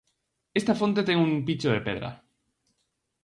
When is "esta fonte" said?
0.59-1.05